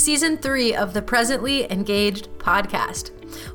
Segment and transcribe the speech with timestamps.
[0.00, 3.10] season three of the Presently Engaged podcast.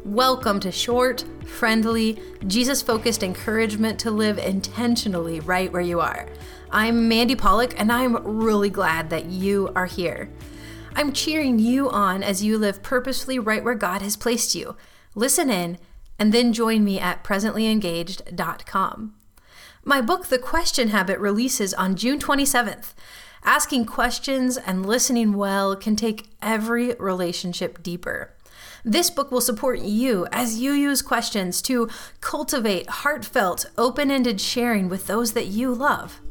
[0.06, 6.30] Welcome to short, friendly, Jesus focused encouragement to live intentionally right where you are.
[6.70, 10.30] I'm Mandy Pallock, and I'm really glad that you are here.
[10.96, 14.76] I'm cheering you on as you live purposefully right where God has placed you.
[15.16, 15.80] Listen in,
[16.20, 19.16] and then join me at presentlyengaged.com.
[19.84, 22.94] My book, The Question Habit, releases on June 27th.
[23.46, 28.34] Asking questions and listening well can take every relationship deeper.
[28.84, 31.88] This book will support you as you use questions to
[32.22, 36.22] cultivate heartfelt, open ended sharing with those that you love.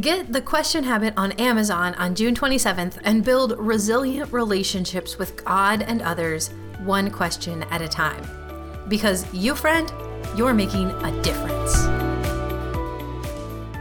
[0.00, 5.82] Get the question habit on Amazon on June 27th and build resilient relationships with God
[5.82, 6.48] and others,
[6.84, 8.24] one question at a time.
[8.88, 9.92] Because you, friend,
[10.34, 11.83] you're making a difference.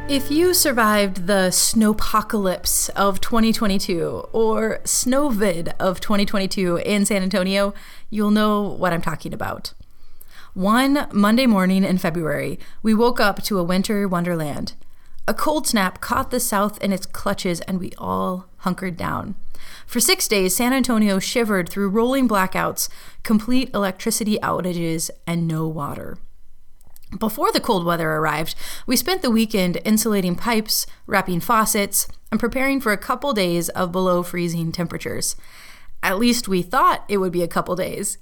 [0.10, 7.74] If you survived the snowpocalypse of 2022 or snowvid of 2022 in San Antonio,
[8.10, 9.74] you'll know what I'm talking about.
[10.54, 14.74] One Monday morning in February, we woke up to a winter wonderland.
[15.26, 19.36] A cold snap caught the South in its clutches, and we all hunkered down.
[19.88, 22.90] For six days, San Antonio shivered through rolling blackouts,
[23.24, 26.18] complete electricity outages, and no water.
[27.20, 28.56] Before the cold weather arrived,
[28.88, 33.92] we spent the weekend insulating pipes, wrapping faucets, and preparing for a couple days of
[33.92, 35.36] below freezing temperatures.
[36.02, 38.18] At least we thought it would be a couple days.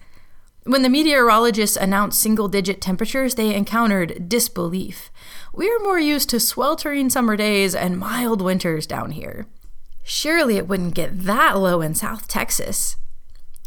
[0.63, 5.09] When the meteorologists announced single digit temperatures, they encountered disbelief.
[5.53, 9.47] We're more used to sweltering summer days and mild winters down here.
[10.03, 12.97] Surely it wouldn't get that low in South Texas.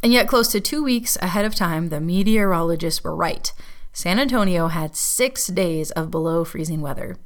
[0.03, 3.53] And yet, close to two weeks ahead of time, the meteorologists were right.
[3.97, 7.17] San Antonio had six days of below freezing weather.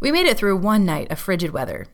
[0.00, 1.86] We made it through one night of frigid weather.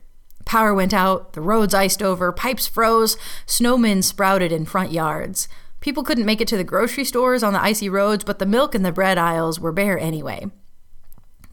[0.43, 5.47] Power went out, the roads iced over, pipes froze, snowmen sprouted in front yards.
[5.81, 8.73] People couldn't make it to the grocery stores on the icy roads, but the milk
[8.73, 10.47] and the bread aisles were bare anyway.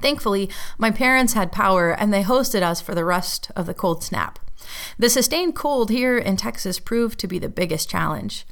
[0.01, 0.49] Thankfully,
[0.79, 4.39] my parents had power and they hosted us for the rest of the cold snap.
[4.99, 8.47] The sustained cold here in Texas proved to be the biggest challenge.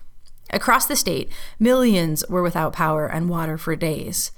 [0.50, 4.32] Across the state, millions were without power and water for days.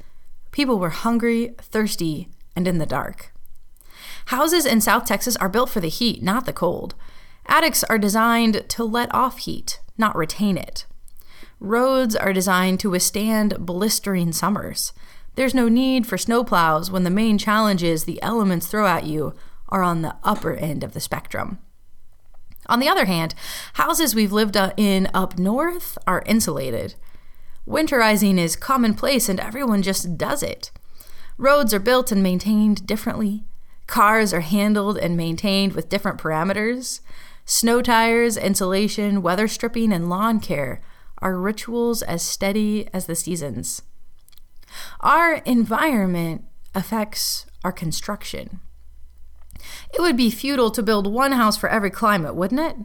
[0.50, 3.32] People were hungry, thirsty, and in the dark.
[4.26, 6.94] Houses in South Texas are built for the heat, not the cold.
[7.47, 10.84] Attics are designed to let off heat, not retain it.
[11.60, 14.92] Roads are designed to withstand blistering summers.
[15.34, 19.34] There's no need for snowplows when the main challenges the elements throw at you
[19.68, 21.58] are on the upper end of the spectrum.
[22.68, 23.34] On the other hand,
[23.74, 26.94] houses we've lived uh, in up north are insulated.
[27.66, 30.70] Winterizing is commonplace and everyone just does it.
[31.36, 33.44] Roads are built and maintained differently.
[33.86, 37.00] Cars are handled and maintained with different parameters.
[37.44, 40.82] Snow tires, insulation, weather stripping, and lawn care
[41.22, 43.82] are rituals as steady as the seasons.
[45.00, 48.60] Our environment affects our construction.
[49.94, 52.76] It would be futile to build one house for every climate, wouldn't it?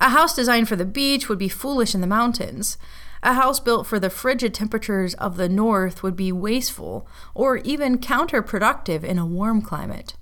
[0.00, 2.76] A house designed for the beach would be foolish in the mountains.
[3.22, 7.98] A house built for the frigid temperatures of the north would be wasteful or even
[7.98, 10.14] counterproductive in a warm climate.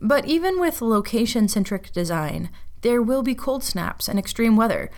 [0.00, 2.50] But even with location centric design,
[2.82, 4.90] there will be cold snaps and extreme weather.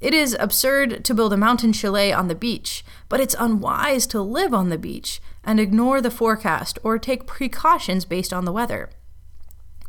[0.00, 4.22] It is absurd to build a mountain chalet on the beach, but it's unwise to
[4.22, 8.90] live on the beach and ignore the forecast or take precautions based on the weather.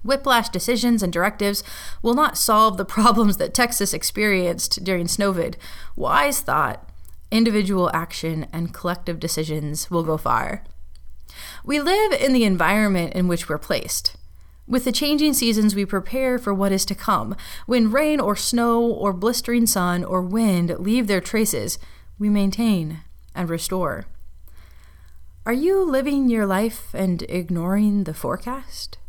[0.04, 1.64] Whiplash decisions and directives
[2.02, 5.56] will not solve the problems that Texas experienced during Snowvid.
[5.96, 6.90] Wise thought,
[7.32, 10.64] individual action, and collective decisions will go far.
[11.64, 14.16] We live in the environment in which we're placed.
[14.68, 17.36] With the changing seasons, we prepare for what is to come.
[17.66, 21.80] When rain or snow or blistering sun or wind leave their traces,
[22.20, 23.02] we maintain
[23.34, 24.06] and restore.
[25.46, 29.00] Are you living your life and ignoring the forecast?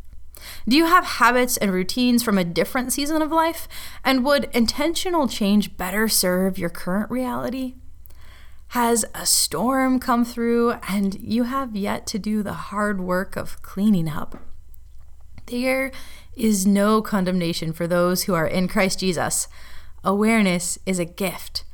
[0.68, 3.68] Do you have habits and routines from a different season of life?
[4.04, 7.74] And would intentional change better serve your current reality?
[8.68, 13.60] Has a storm come through and you have yet to do the hard work of
[13.62, 14.36] cleaning up?
[15.46, 15.90] There
[16.36, 19.48] is no condemnation for those who are in Christ Jesus.
[20.04, 21.64] Awareness is a gift,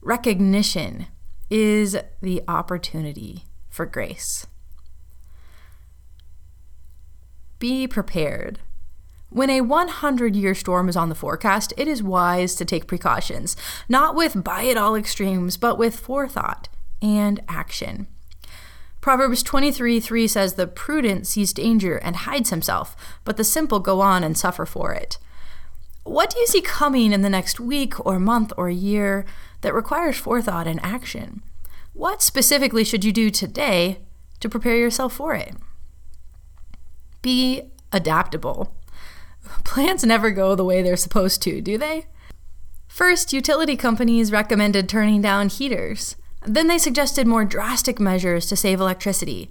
[0.00, 1.06] recognition
[1.50, 4.46] is the opportunity for grace.
[7.60, 8.58] Be prepared.
[9.28, 13.54] When a 100 year storm is on the forecast, it is wise to take precautions,
[13.86, 16.68] not with buy it all extremes, but with forethought
[17.02, 18.08] and action.
[19.02, 24.00] Proverbs 23 3 says, The prudent sees danger and hides himself, but the simple go
[24.00, 25.18] on and suffer for it.
[26.02, 29.26] What do you see coming in the next week or month or year
[29.60, 31.42] that requires forethought and action?
[31.92, 33.98] What specifically should you do today
[34.40, 35.54] to prepare yourself for it?
[37.22, 38.74] Be adaptable.
[39.64, 42.06] Plans never go the way they're supposed to, do they?
[42.88, 46.16] First, utility companies recommended turning down heaters.
[46.44, 49.50] Then they suggested more drastic measures to save electricity.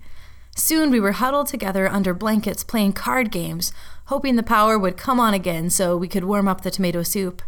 [0.56, 3.72] Soon we were huddled together under blankets playing card games,
[4.06, 7.42] hoping the power would come on again so we could warm up the tomato soup.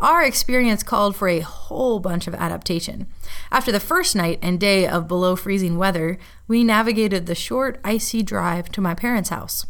[0.00, 3.08] Our experience called for a whole bunch of adaptation.
[3.50, 8.22] After the first night and day of below freezing weather, we navigated the short, icy
[8.22, 9.66] drive to my parents' house.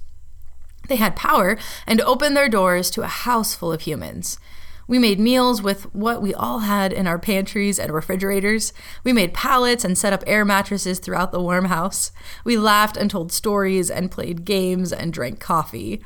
[0.88, 4.38] They had power and opened their doors to a house full of humans.
[4.86, 8.72] We made meals with what we all had in our pantries and refrigerators.
[9.04, 12.10] We made pallets and set up air mattresses throughout the warm house.
[12.42, 16.02] We laughed and told stories and played games and drank coffee.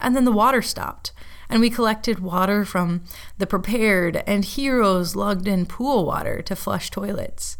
[0.00, 1.12] And then the water stopped,
[1.48, 3.04] and we collected water from
[3.38, 7.56] the prepared and heroes lugged in pool water to flush toilets.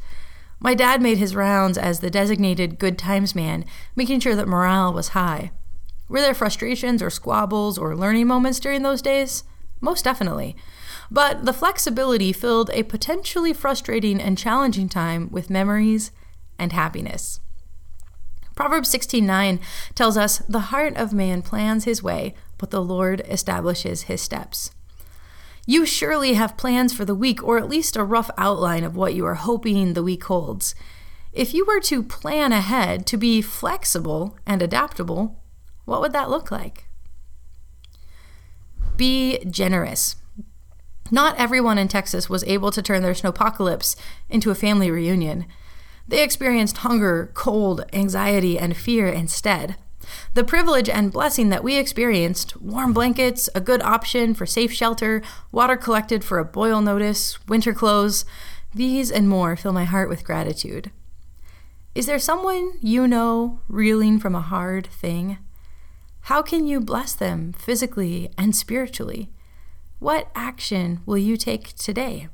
[0.60, 3.64] My dad made his rounds as the designated good times man,
[3.94, 5.50] making sure that morale was high.
[6.08, 9.44] Were there frustrations or squabbles or learning moments during those days?
[9.80, 10.56] Most definitely.
[11.10, 16.10] But the flexibility filled a potentially frustrating and challenging time with memories
[16.58, 17.40] and happiness.
[18.54, 19.60] Proverbs 16:9
[19.94, 24.70] tells us, "The heart of man plans his way, but the Lord establishes his steps."
[25.66, 29.14] You surely have plans for the week or at least a rough outline of what
[29.14, 30.74] you are hoping the week holds.
[31.32, 35.40] If you were to plan ahead to be flexible and adaptable,
[35.84, 36.86] what would that look like?
[38.96, 40.16] Be generous.
[41.10, 43.96] Not everyone in Texas was able to turn their snowpocalypse
[44.28, 45.46] into a family reunion.
[46.06, 49.76] They experienced hunger, cold, anxiety, and fear instead.
[50.34, 55.22] The privilege and blessing that we experienced warm blankets, a good option for safe shelter,
[55.50, 58.24] water collected for a boil notice, winter clothes
[58.74, 60.90] these and more fill my heart with gratitude.
[61.94, 65.38] Is there someone you know reeling from a hard thing?
[66.22, 69.30] How can you bless them physically and spiritually?
[70.00, 72.28] What action will you take today?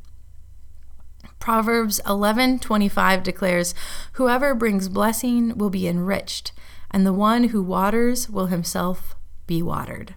[1.40, 3.74] Proverbs 11:25 declares,
[4.12, 6.52] "Whoever brings blessing will be enriched,
[6.90, 9.16] and the one who waters will himself
[9.46, 10.14] be watered."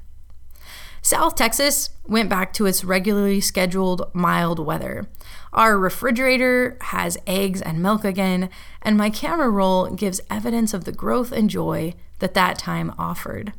[1.02, 5.08] South Texas went back to its regularly scheduled mild weather.
[5.52, 8.50] Our refrigerator has eggs and milk again,
[8.82, 13.54] and my camera roll gives evidence of the growth and joy that that time offered.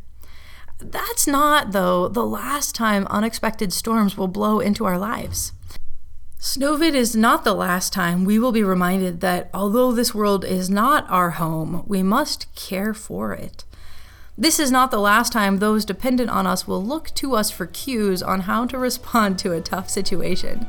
[0.79, 5.53] That's not, though, the last time unexpected storms will blow into our lives.
[6.41, 10.69] Snowvid is not the last time we will be reminded that although this world is
[10.69, 13.65] not our home, we must care for it.
[14.37, 17.67] This is not the last time those dependent on us will look to us for
[17.67, 20.67] cues on how to respond to a tough situation.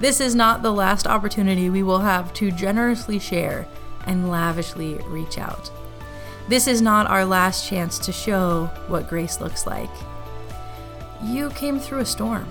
[0.00, 3.66] This is not the last opportunity we will have to generously share
[4.06, 5.70] and lavishly reach out.
[6.48, 9.90] This is not our last chance to show what grace looks like.
[11.22, 12.48] You came through a storm.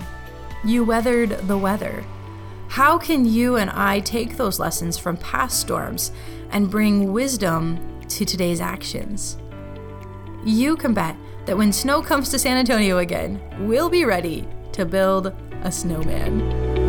[0.64, 2.04] You weathered the weather.
[2.74, 6.10] How can you and I take those lessons from past storms
[6.50, 9.38] and bring wisdom to today's actions?
[10.44, 14.84] You can bet that when snow comes to San Antonio again, we'll be ready to
[14.84, 15.32] build
[15.62, 16.83] a snowman.